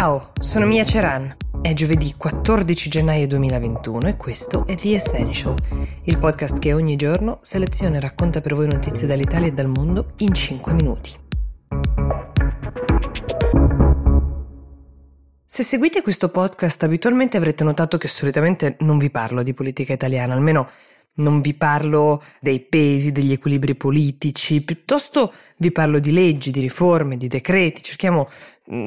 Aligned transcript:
Ciao, 0.00 0.32
sono 0.40 0.64
Mia 0.64 0.82
Ceran. 0.82 1.36
È 1.60 1.74
giovedì 1.74 2.14
14 2.16 2.88
gennaio 2.88 3.26
2021 3.26 4.08
e 4.08 4.16
questo 4.16 4.66
è 4.66 4.74
The 4.74 4.94
Essential, 4.94 5.54
il 6.04 6.16
podcast 6.16 6.58
che 6.58 6.72
ogni 6.72 6.96
giorno 6.96 7.38
seleziona 7.42 7.98
e 7.98 8.00
racconta 8.00 8.40
per 8.40 8.54
voi 8.54 8.66
notizie 8.66 9.06
dall'Italia 9.06 9.48
e 9.48 9.52
dal 9.52 9.66
mondo 9.66 10.12
in 10.20 10.32
5 10.32 10.72
minuti. 10.72 11.10
Se 15.44 15.62
seguite 15.62 16.00
questo 16.00 16.30
podcast 16.30 16.82
abitualmente 16.82 17.36
avrete 17.36 17.62
notato 17.62 17.98
che 17.98 18.08
solitamente 18.08 18.76
non 18.78 18.96
vi 18.96 19.10
parlo 19.10 19.42
di 19.42 19.52
politica 19.52 19.92
italiana, 19.92 20.32
almeno 20.32 20.66
non 21.16 21.40
vi 21.40 21.54
parlo 21.54 22.22
dei 22.40 22.60
pesi, 22.60 23.12
degli 23.12 23.32
equilibri 23.32 23.74
politici, 23.74 24.62
piuttosto 24.62 25.32
vi 25.56 25.70
parlo 25.70 25.98
di 25.98 26.12
leggi, 26.12 26.50
di 26.50 26.60
riforme, 26.60 27.16
di 27.16 27.28
decreti. 27.28 27.82
Cerchiamo 27.82 28.28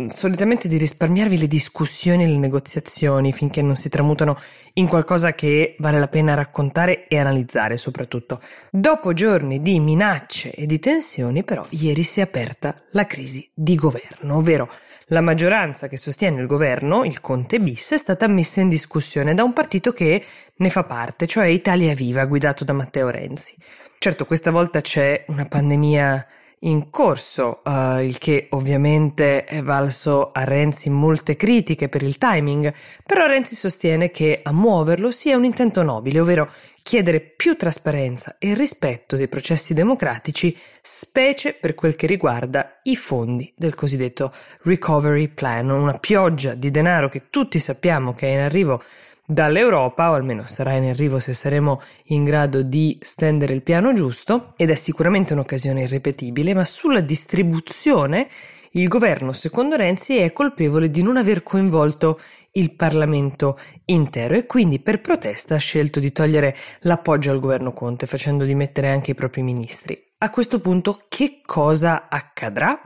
solitamente 0.07 0.67
di 0.67 0.77
risparmiarvi 0.77 1.37
le 1.37 1.47
discussioni 1.47 2.23
e 2.23 2.27
le 2.27 2.37
negoziazioni 2.37 3.33
finché 3.33 3.61
non 3.61 3.75
si 3.75 3.89
tramutano 3.89 4.37
in 4.73 4.87
qualcosa 4.87 5.33
che 5.33 5.75
vale 5.79 5.99
la 5.99 6.07
pena 6.07 6.33
raccontare 6.33 7.07
e 7.07 7.17
analizzare 7.17 7.75
soprattutto. 7.75 8.41
Dopo 8.71 9.13
giorni 9.13 9.61
di 9.61 9.79
minacce 9.79 10.51
e 10.51 10.65
di 10.65 10.79
tensioni, 10.79 11.43
però, 11.43 11.65
ieri 11.71 12.03
si 12.03 12.21
è 12.21 12.23
aperta 12.23 12.81
la 12.91 13.05
crisi 13.05 13.49
di 13.53 13.75
governo, 13.75 14.37
ovvero 14.37 14.69
la 15.07 15.21
maggioranza 15.21 15.89
che 15.89 15.97
sostiene 15.97 16.39
il 16.39 16.47
governo, 16.47 17.03
il 17.03 17.19
Conte 17.19 17.59
bis, 17.59 17.91
è 17.91 17.97
stata 17.97 18.27
messa 18.27 18.61
in 18.61 18.69
discussione 18.69 19.33
da 19.33 19.43
un 19.43 19.51
partito 19.51 19.91
che 19.91 20.23
ne 20.55 20.69
fa 20.69 20.85
parte, 20.85 21.27
cioè 21.27 21.47
Italia 21.47 21.93
Viva, 21.93 22.25
guidato 22.25 22.63
da 22.63 22.71
Matteo 22.71 23.09
Renzi. 23.09 23.53
Certo, 23.97 24.25
questa 24.25 24.49
volta 24.49 24.79
c'è 24.81 25.25
una 25.27 25.45
pandemia 25.45 26.25
in 26.63 26.89
corso, 26.89 27.61
uh, 27.63 27.99
il 27.99 28.17
che 28.17 28.47
ovviamente 28.51 29.43
è 29.45 29.61
valso 29.61 30.31
a 30.31 30.43
Renzi 30.43 30.89
molte 30.89 31.35
critiche 31.35 31.89
per 31.89 32.03
il 32.03 32.17
timing, 32.17 32.73
però 33.05 33.25
Renzi 33.25 33.55
sostiene 33.55 34.11
che 34.11 34.39
a 34.41 34.51
muoverlo 34.51 35.11
sia 35.11 35.37
un 35.37 35.45
intento 35.45 35.83
nobile, 35.83 36.19
ovvero 36.19 36.49
chiedere 36.81 37.21
più 37.21 37.55
trasparenza 37.55 38.35
e 38.39 38.53
rispetto 38.53 39.15
dei 39.15 39.27
processi 39.29 39.73
democratici, 39.73 40.55
specie 40.81 41.53
per 41.53 41.75
quel 41.75 41.95
che 41.95 42.07
riguarda 42.07 42.79
i 42.83 42.95
fondi 42.95 43.51
del 43.55 43.73
cosiddetto 43.73 44.31
Recovery 44.63 45.29
Plan, 45.29 45.69
una 45.69 45.97
pioggia 45.97 46.53
di 46.53 46.71
denaro 46.71 47.09
che 47.09 47.29
tutti 47.29 47.59
sappiamo 47.59 48.13
che 48.13 48.27
è 48.27 48.33
in 48.33 48.39
arrivo 48.39 48.83
dall'Europa, 49.25 50.11
o 50.11 50.13
almeno 50.13 50.45
sarà 50.45 50.73
in 50.73 50.89
arrivo 50.89 51.19
se 51.19 51.33
saremo 51.33 51.81
in 52.05 52.23
grado 52.23 52.61
di 52.61 52.97
stendere 53.01 53.53
il 53.53 53.61
piano 53.61 53.93
giusto, 53.93 54.53
ed 54.57 54.69
è 54.69 54.75
sicuramente 54.75 55.33
un'occasione 55.33 55.83
irripetibile, 55.83 56.53
ma 56.53 56.63
sulla 56.65 57.01
distribuzione 57.01 58.27
il 58.75 58.87
governo, 58.87 59.33
secondo 59.33 59.75
Renzi, 59.75 60.17
è 60.17 60.33
colpevole 60.33 60.89
di 60.89 61.03
non 61.03 61.17
aver 61.17 61.43
coinvolto 61.43 62.19
il 62.53 62.73
Parlamento 62.73 63.57
intero 63.85 64.35
e 64.35 64.45
quindi 64.45 64.79
per 64.79 65.01
protesta 65.01 65.55
ha 65.55 65.59
scelto 65.59 65.99
di 65.99 66.11
togliere 66.11 66.55
l'appoggio 66.81 67.31
al 67.31 67.39
governo 67.39 67.71
Conte, 67.71 68.05
facendo 68.05 68.45
dimettere 68.45 68.89
anche 68.89 69.11
i 69.11 69.15
propri 69.15 69.41
ministri. 69.41 70.11
A 70.19 70.29
questo 70.29 70.59
punto 70.59 71.03
che 71.07 71.41
cosa 71.45 72.07
accadrà? 72.09 72.79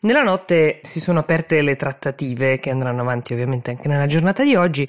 Nella 0.00 0.22
notte 0.22 0.80
si 0.82 1.00
sono 1.00 1.20
aperte 1.20 1.62
le 1.62 1.74
trattative 1.74 2.58
che 2.58 2.70
andranno 2.70 3.00
avanti 3.00 3.32
ovviamente 3.32 3.70
anche 3.70 3.88
nella 3.88 4.06
giornata 4.06 4.44
di 4.44 4.54
oggi 4.54 4.88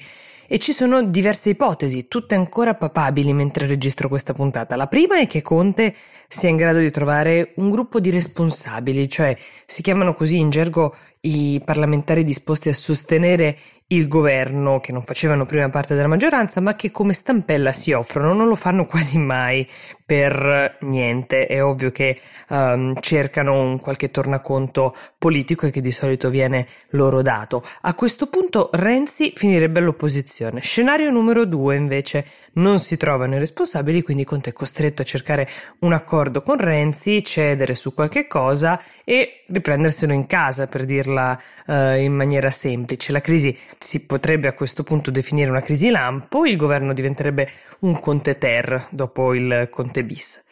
e 0.50 0.58
ci 0.58 0.72
sono 0.72 1.02
diverse 1.02 1.50
ipotesi, 1.50 2.08
tutte 2.08 2.34
ancora 2.34 2.74
papabili 2.74 3.34
mentre 3.34 3.66
registro 3.66 4.08
questa 4.08 4.32
puntata. 4.32 4.76
La 4.76 4.86
prima 4.86 5.18
è 5.18 5.26
che 5.26 5.42
Conte 5.42 5.94
sia 6.26 6.48
in 6.48 6.56
grado 6.56 6.78
di 6.78 6.90
trovare 6.90 7.52
un 7.56 7.68
gruppo 7.68 8.00
di 8.00 8.08
responsabili, 8.08 9.10
cioè 9.10 9.36
si 9.66 9.82
chiamano 9.82 10.14
così 10.14 10.38
in 10.38 10.48
gergo 10.48 10.96
i 11.20 11.60
parlamentari 11.62 12.24
disposti 12.24 12.70
a 12.70 12.74
sostenere 12.74 13.58
il 13.90 14.06
governo, 14.06 14.80
che 14.80 14.92
non 14.92 15.02
facevano 15.02 15.46
prima 15.46 15.70
parte 15.70 15.94
della 15.94 16.08
maggioranza, 16.08 16.60
ma 16.60 16.76
che 16.76 16.90
come 16.90 17.14
stampella 17.14 17.72
si 17.72 17.92
offrono, 17.92 18.34
non 18.34 18.46
lo 18.46 18.54
fanno 18.54 18.84
quasi 18.84 19.16
mai 19.18 19.66
per 20.04 20.76
niente. 20.80 21.46
È 21.46 21.62
ovvio 21.62 21.90
che 21.90 22.20
um, 22.48 22.98
cercano 23.00 23.60
un 23.60 23.80
qualche 23.80 24.10
tornaconto 24.10 24.94
politico 25.16 25.66
e 25.66 25.70
che 25.70 25.80
di 25.80 25.90
solito 25.90 26.28
viene 26.28 26.66
loro 26.90 27.22
dato. 27.22 27.64
A 27.82 27.94
questo 27.94 28.26
punto 28.26 28.68
Renzi 28.72 29.32
finirebbe 29.34 29.80
all'opposizione. 29.80 30.60
Scenario 30.60 31.10
numero 31.10 31.46
due, 31.46 31.76
invece, 31.76 32.26
non 32.54 32.78
si 32.80 32.96
trovano 32.96 33.36
i 33.36 33.38
responsabili, 33.38 34.02
quindi 34.02 34.24
Conte 34.24 34.50
è 34.50 34.52
costretto 34.52 35.02
a 35.02 35.04
cercare 35.04 35.48
un 35.80 35.92
accordo 35.92 36.42
con 36.42 36.56
Renzi, 36.56 37.22
cedere 37.24 37.74
su 37.74 37.94
qualche 37.94 38.26
cosa 38.26 38.80
e 39.04 39.44
riprenderselo 39.46 40.12
in 40.12 40.26
casa, 40.26 40.66
per 40.66 40.84
dirla 40.84 41.38
uh, 41.66 41.72
in 41.96 42.12
maniera 42.12 42.50
semplice. 42.50 43.12
La 43.12 43.20
crisi 43.20 43.56
si 43.78 44.04
potrebbe 44.06 44.48
a 44.48 44.52
questo 44.52 44.82
punto 44.82 45.10
definire 45.10 45.50
una 45.50 45.62
crisi 45.62 45.90
lampo, 45.90 46.44
il 46.44 46.56
governo 46.56 46.92
diventerebbe 46.92 47.48
un 47.80 47.98
Conte 48.00 48.38
Ter 48.38 48.88
dopo 48.90 49.34
il 49.34 49.68
Conte 49.70 50.04
bis. 50.04 50.42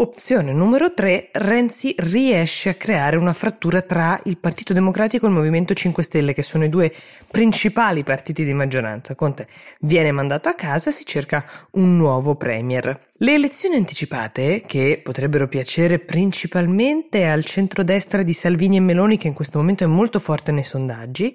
Opzione 0.00 0.52
numero 0.52 0.94
3, 0.94 1.30
Renzi 1.32 1.92
riesce 1.98 2.68
a 2.68 2.74
creare 2.74 3.16
una 3.16 3.32
frattura 3.32 3.82
tra 3.82 4.20
il 4.26 4.38
Partito 4.38 4.72
Democratico 4.72 5.26
e 5.26 5.28
il 5.28 5.34
Movimento 5.34 5.74
5 5.74 6.04
Stelle, 6.04 6.32
che 6.32 6.44
sono 6.44 6.62
i 6.62 6.68
due 6.68 6.92
principali 7.28 8.04
partiti 8.04 8.44
di 8.44 8.52
maggioranza. 8.52 9.16
Conte 9.16 9.48
viene 9.80 10.12
mandato 10.12 10.48
a 10.48 10.54
casa 10.54 10.90
e 10.90 10.92
si 10.92 11.04
cerca 11.04 11.44
un 11.72 11.96
nuovo 11.96 12.36
premier. 12.36 12.96
Le 13.14 13.34
elezioni 13.34 13.74
anticipate, 13.74 14.62
che 14.64 15.00
potrebbero 15.02 15.48
piacere 15.48 15.98
principalmente 15.98 17.26
al 17.26 17.44
centrodestra 17.44 18.22
di 18.22 18.32
Salvini 18.32 18.76
e 18.76 18.80
Meloni, 18.80 19.16
che 19.16 19.26
in 19.26 19.34
questo 19.34 19.58
momento 19.58 19.82
è 19.82 19.88
molto 19.88 20.20
forte 20.20 20.52
nei 20.52 20.62
sondaggi, 20.62 21.34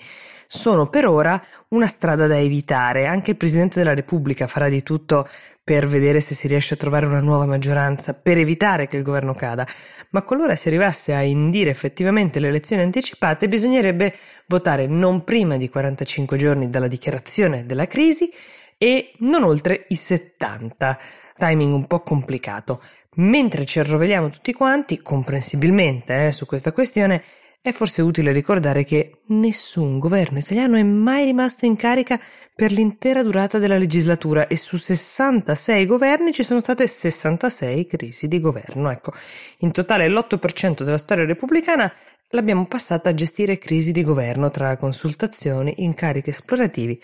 sono 0.58 0.88
per 0.88 1.08
ora 1.08 1.42
una 1.70 1.88
strada 1.88 2.28
da 2.28 2.40
evitare. 2.40 3.08
Anche 3.08 3.32
il 3.32 3.38
Presidente 3.38 3.80
della 3.80 3.96
Repubblica 3.96 4.46
farà 4.46 4.70
di 4.70 4.84
tutto 4.84 5.28
per 5.64 5.88
vedere 5.88 6.20
se 6.20 6.36
si 6.36 6.48
riesce 6.48 6.76
a 6.76 6.78
trovare 6.78 7.06
una 7.06 7.22
nuova 7.22 7.46
maggioranza 7.46 8.14
per 8.14 8.38
evitare 8.38 8.88
che 8.88 8.98
il 8.98 9.04
governo 9.04 9.34
cada. 9.34 9.66
Ma 10.12 10.22
qualora 10.22 10.56
si 10.56 10.68
arrivasse 10.68 11.16
a 11.16 11.24
indire 11.24 11.72
effettivamente 11.72 12.40
le 12.40 12.50
elezioni 12.50 12.84
anticipate, 12.84 13.50
bisognerebbe 13.50 14.14
votare 14.48 14.86
non 14.86 15.24
prima 15.24 15.58
di 15.58 15.70
45 15.70 16.38
giorni 16.38 16.70
dalla 16.70 16.88
dichiarazione 16.88 17.66
della 17.66 17.88
crisi 17.88 18.30
e 18.78 19.14
non 19.20 19.44
oltre 19.44 19.86
i 19.88 19.96
70. 19.96 21.00
Timing 21.36 21.74
un 21.74 21.88
po' 21.88 22.02
complicato. 22.02 22.80
Mentre 23.16 23.66
ci 23.66 23.80
arroveliamo 23.80 24.30
tutti 24.30 24.54
quanti, 24.54 25.02
comprensibilmente, 25.02 26.28
eh, 26.28 26.32
su 26.32 26.46
questa 26.46 26.72
questione, 26.72 27.24
è 27.64 27.72
forse 27.72 28.02
utile 28.02 28.34
ricordare 28.34 28.84
che 28.84 29.22
nessun 29.28 29.98
governo 29.98 30.38
italiano 30.38 30.76
è 30.76 30.84
mai 30.84 31.24
rimasto 31.24 31.66
in 31.66 31.78
carica 31.78 32.20
per 32.54 32.74
l'intera 32.74 33.24
durata 33.24 33.58
della 33.58 33.78
legislatura 33.78 34.48
e 34.48 34.58
su 34.58 34.76
66 34.76 35.86
governi 35.86 36.34
ci 36.34 36.44
sono 36.44 36.60
state 36.60 36.86
66 36.86 37.86
crisi 37.86 38.28
di 38.28 38.42
governo. 38.42 38.92
Ecco, 38.92 39.14
in 39.60 39.72
totale 39.72 40.10
l'8% 40.10 40.84
della 40.84 40.98
storia 40.98 41.24
repubblicana 41.24 41.90
l'abbiamo 42.32 42.66
passata 42.66 43.08
a 43.08 43.14
gestire 43.14 43.58
crisi 43.58 43.94
di 43.94 44.04
governo 44.04 44.52
tra 44.52 44.76
consultazioni, 44.76 45.76
incarichi 45.78 46.32
esplorativi, 46.32 47.02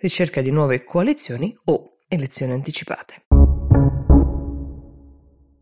ricerca 0.00 0.42
di 0.42 0.50
nuove 0.50 0.84
coalizioni 0.84 1.56
o 1.64 2.00
elezioni 2.08 2.52
anticipate. 2.52 3.23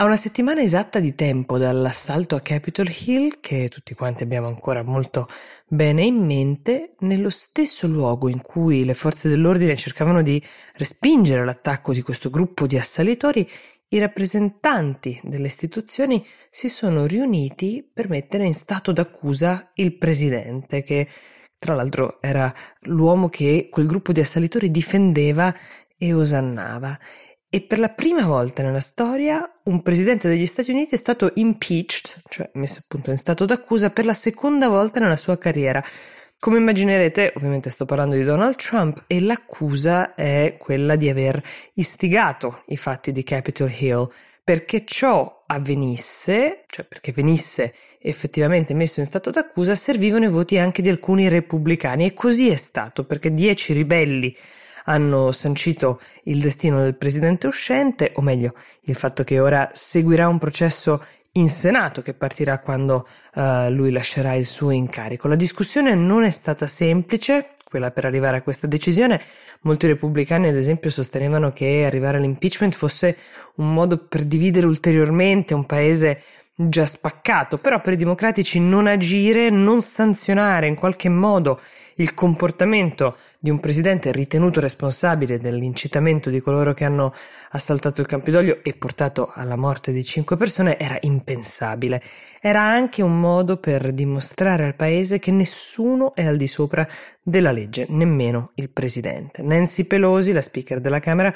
A 0.03 0.05
una 0.05 0.17
settimana 0.17 0.61
esatta 0.61 0.99
di 0.99 1.15
tempo 1.15 1.59
dall'assalto 1.59 2.35
a 2.35 2.41
Capitol 2.41 2.89
Hill, 2.89 3.39
che 3.39 3.69
tutti 3.69 3.95
quanti 3.95 4.25
abbiamo 4.25 4.49
ancora 4.49 4.83
molto 4.83 5.29
bene 5.69 6.03
in 6.03 6.17
mente, 6.17 6.95
nello 7.03 7.31
stesso 7.31 7.87
luogo 7.87 8.29
in 8.29 8.43
cui 8.43 8.85
le 8.85 8.95
forze 8.95 9.29
dell'ordine 9.29 9.77
cercavano 9.77 10.21
di 10.23 10.43
respingere 10.75 11.45
l'attacco 11.45 11.93
di 11.93 12.03
questo 12.03 12.31
gruppo 12.31 12.67
di 12.67 12.77
assalitori, 12.77 13.49
i 13.91 14.01
rappresentanti 14.01 15.21
delle 15.23 15.47
istituzioni 15.47 16.27
si 16.51 16.67
sono 16.67 17.07
riuniti 17.07 17.89
per 17.89 18.09
mettere 18.09 18.45
in 18.45 18.55
stato 18.55 18.91
d'accusa 18.91 19.71
il 19.75 19.97
presidente, 19.99 20.83
che 20.83 21.07
tra 21.57 21.77
l'altro 21.77 22.21
era 22.21 22.53
l'uomo 22.87 23.29
che 23.29 23.69
quel 23.71 23.87
gruppo 23.87 24.11
di 24.11 24.19
assalitori 24.19 24.69
difendeva 24.69 25.55
e 25.97 26.13
osannava 26.13 26.99
e 27.55 27.61
per 27.61 27.79
la 27.79 27.91
prima 27.91 28.25
volta 28.25 28.63
nella 28.63 28.81
storia 28.81 29.47
un 29.65 29.83
presidente 29.83 30.27
degli 30.27 30.47
Stati 30.47 30.71
Uniti 30.71 30.95
è 30.95 30.97
stato 30.97 31.33
impeached, 31.35 32.23
cioè 32.31 32.49
messo 32.55 32.81
appunto 32.83 33.11
in 33.11 33.19
stato 33.19 33.45
d'accusa 33.45 33.91
per 33.91 34.07
la 34.07 34.15
seconda 34.15 34.69
volta 34.71 35.01
nella 35.01 35.17
sua 35.17 35.37
carriera. 35.37 35.85
Come 36.39 36.57
immaginerete, 36.57 37.35
ovviamente 37.37 37.69
sto 37.69 37.85
parlando 37.85 38.15
di 38.15 38.23
Donald 38.23 38.57
Trump 38.57 39.05
e 39.07 39.21
l'accusa 39.21 40.15
è 40.15 40.57
quella 40.59 40.97
di 40.97 41.11
aver 41.11 41.43
istigato 41.75 42.63
i 42.69 42.79
fatti 42.79 43.13
di 43.13 43.23
Capitol 43.23 43.71
Hill. 43.71 44.09
Perché 44.43 44.87
ciò 44.87 45.45
avvenisse, 45.47 46.65
cioè 46.69 46.87
perché 46.87 47.13
venisse 47.13 47.75
effettivamente 47.99 48.73
messo 48.73 49.01
in 49.01 49.07
stato 49.07 49.29
d'accusa, 49.29 49.75
servivano 49.75 50.25
i 50.25 50.31
voti 50.31 50.57
anche 50.57 50.81
di 50.81 50.89
alcuni 50.89 51.29
repubblicani 51.29 52.07
e 52.07 52.15
così 52.15 52.49
è 52.49 52.57
stato 52.57 53.05
perché 53.05 53.31
dieci 53.31 53.75
ribelli 53.75 54.35
hanno 54.85 55.33
sancito 55.33 56.01
il 56.25 56.41
destino 56.41 56.81
del 56.81 56.97
presidente 56.97 57.47
uscente, 57.47 58.13
o 58.15 58.23
meglio, 58.23 58.55
il 58.83 58.95
fatto 58.95 59.25
che 59.25 59.41
ora 59.41 59.71
seguirà 59.73 60.29
un 60.29 60.39
processo 60.39 61.05
in 61.33 61.49
Senato 61.49 62.03
che 62.03 62.15
partirà 62.15 62.59
quando 62.59 63.07
uh, 63.35 63.71
lui 63.71 63.91
lascerà 63.91 64.35
il 64.35 64.45
suo 64.45 64.71
incarico. 64.71 65.29
La 65.29 65.37
discussione 65.37 65.95
non 65.95 66.25
è 66.25 66.31
stata 66.31 66.67
semplice, 66.67 67.55
quella 67.65 67.91
per 67.91 68.05
arrivare 68.05 68.37
a 68.37 68.43
questa 68.43 68.67
decisione. 68.67 69.21
Molti 69.63 69.87
repubblicani, 69.87 70.49
ad 70.49 70.57
esempio, 70.57 70.91
sostenevano 70.91 71.53
che 71.53 71.85
arrivare 71.87 72.19
all'impeachment 72.19 72.75
fosse 72.75 73.17
un 73.55 73.73
modo 73.73 73.97
per 73.97 74.25
dividere 74.25 74.67
ulteriormente 74.67 75.55
un 75.55 75.65
paese 75.65 76.23
già 76.55 76.85
spaccato, 76.85 77.59
però 77.59 77.81
per 77.81 77.95
i 77.95 77.97
democratici 77.97 78.61
non 78.61 78.87
agire, 78.87 79.51
non 79.51 79.83
sanzionare 79.83 80.67
in 80.67 80.75
qualche 80.75 81.09
modo 81.09 81.61
il 81.97 82.15
comportamento 82.15 83.17
di 83.39 83.51
un 83.51 83.61
presidente 83.61 84.13
ritenuto 84.13 84.61
responsabile 84.61 85.39
dell'incitamento 85.39 86.31
di 86.31 86.41
coloro 86.41 86.73
che 86.75 86.85
hanno 86.85 87.13
assaltato 87.51 88.01
il 88.01 88.07
Campidoglio 88.07 88.61
e 88.63 88.75
portato 88.75 89.31
alla 89.33 89.57
morte 89.57 89.93
di 89.93 90.03
cinque 90.03 90.37
persone 90.37 90.79
era 90.79 90.97
impensabile. 91.01 92.03
Era 92.41 92.63
anche 92.63 93.03
un 93.03 93.21
modo 93.21 93.59
per 93.59 93.93
dimostrare 93.93 94.65
al 94.65 94.75
paese 94.75 95.19
che 95.19 95.33
nessuno 95.33 96.15
è 96.15 96.27
al 96.27 96.37
di 96.37 96.47
sopra 96.47 96.87
della 97.23 97.53
legge, 97.53 97.87
nemmeno 97.89 98.53
il 98.55 98.71
presidente. 98.71 99.43
Nancy 99.43 99.85
Pelosi, 99.85 100.33
la 100.33 100.41
speaker 100.41 100.81
della 100.81 101.01
Camera, 101.01 101.33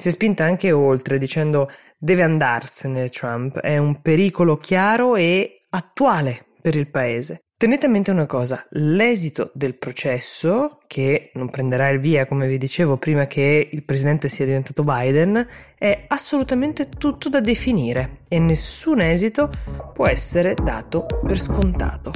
si 0.00 0.08
è 0.08 0.12
spinta 0.12 0.44
anche 0.44 0.72
oltre 0.72 1.18
dicendo 1.18 1.68
deve 1.98 2.22
andarsene 2.22 3.10
Trump, 3.10 3.58
è 3.58 3.76
un 3.76 4.00
pericolo 4.00 4.56
chiaro 4.56 5.14
e 5.14 5.66
attuale 5.68 6.46
per 6.62 6.74
il 6.74 6.88
paese. 6.88 7.40
Tenete 7.54 7.84
a 7.84 7.90
mente 7.90 8.10
una 8.10 8.24
cosa, 8.24 8.64
l'esito 8.70 9.50
del 9.52 9.76
processo, 9.76 10.78
che 10.86 11.30
non 11.34 11.50
prenderà 11.50 11.90
il 11.90 12.00
via, 12.00 12.24
come 12.24 12.48
vi 12.48 12.56
dicevo, 12.56 12.96
prima 12.96 13.26
che 13.26 13.68
il 13.70 13.84
presidente 13.84 14.28
sia 14.28 14.46
diventato 14.46 14.82
Biden, 14.82 15.46
è 15.76 16.04
assolutamente 16.08 16.88
tutto 16.88 17.28
da 17.28 17.40
definire 17.40 18.20
e 18.28 18.38
nessun 18.38 19.02
esito 19.02 19.50
può 19.92 20.06
essere 20.06 20.54
dato 20.54 21.04
per 21.22 21.38
scontato. 21.38 22.10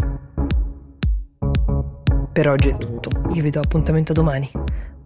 Per 2.33 2.49
oggi 2.49 2.71
è 2.71 2.79
tutto, 2.79 3.11
io 3.35 3.43
vi 3.43 3.51
do 3.51 3.61
appuntamento 3.61 4.15
domani. 4.15 4.51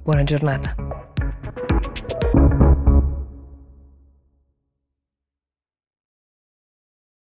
Buona 0.00 0.22
giornata. 0.22 0.87